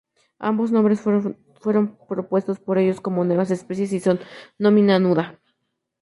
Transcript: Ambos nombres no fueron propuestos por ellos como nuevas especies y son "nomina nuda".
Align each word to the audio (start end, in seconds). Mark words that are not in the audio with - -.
Ambos 0.39 0.71
nombres 0.71 1.05
no 1.05 1.35
fueron 1.59 1.95
propuestos 2.09 2.59
por 2.59 2.79
ellos 2.79 2.99
como 3.01 3.23
nuevas 3.23 3.51
especies 3.51 3.93
y 3.93 3.99
son 3.99 4.19
"nomina 4.57 4.97
nuda". 4.97 5.39